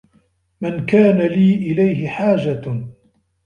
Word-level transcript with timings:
مَنْ 0.61 0.85
كَانَ 0.85 1.17
لِي 1.17 1.55
إلَيْهِ 1.71 2.07
حَاجَةٌ 2.07 2.83